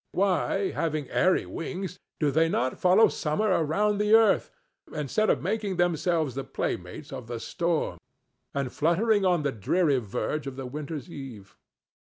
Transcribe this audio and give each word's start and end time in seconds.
Why, 0.13 0.71
having 0.71 1.07
airy 1.11 1.45
wings, 1.45 1.99
do 2.19 2.31
they 2.31 2.49
not 2.49 2.79
follow 2.79 3.07
summer 3.07 3.49
around 3.51 3.99
the 3.99 4.15
earth, 4.15 4.49
instead 4.91 5.29
of 5.29 5.43
making 5.43 5.75
themselves 5.75 6.33
the 6.33 6.43
playmates 6.43 7.13
of 7.13 7.27
the 7.27 7.39
storm 7.39 7.99
and 8.51 8.73
fluttering 8.73 9.25
on 9.25 9.43
the 9.43 9.51
dreary 9.51 9.99
verge 9.99 10.47
of 10.47 10.55
the 10.55 10.65
winter's 10.65 11.07
eve? 11.07 11.55